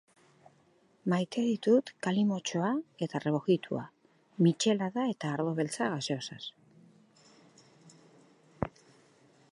Maite 1.11 1.43
ditut 1.47 1.91
kalimotxoa 2.07 2.71
eta 3.07 3.21
rebujitoa, 3.27 3.83
michelada 4.47 5.05
eta 5.13 5.31
ardo 5.35 5.47
beltza 5.63 5.93
gaseosaz. 5.95 6.43